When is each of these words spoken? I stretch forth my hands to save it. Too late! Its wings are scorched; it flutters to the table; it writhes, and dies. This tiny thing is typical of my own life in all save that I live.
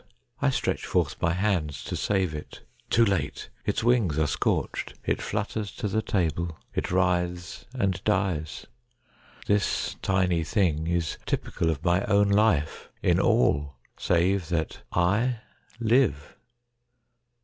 I 0.41 0.49
stretch 0.49 0.83
forth 0.87 1.21
my 1.21 1.33
hands 1.33 1.83
to 1.83 1.95
save 1.95 2.33
it. 2.33 2.61
Too 2.89 3.05
late! 3.05 3.49
Its 3.67 3.83
wings 3.83 4.17
are 4.17 4.25
scorched; 4.25 4.95
it 5.05 5.21
flutters 5.21 5.71
to 5.75 5.87
the 5.87 6.01
table; 6.01 6.57
it 6.73 6.89
writhes, 6.89 7.65
and 7.75 8.03
dies. 8.03 8.65
This 9.45 9.97
tiny 10.01 10.43
thing 10.43 10.87
is 10.87 11.19
typical 11.27 11.69
of 11.69 11.85
my 11.85 12.03
own 12.05 12.29
life 12.29 12.89
in 13.03 13.19
all 13.19 13.75
save 13.95 14.49
that 14.49 14.81
I 14.91 15.41
live. 15.79 16.35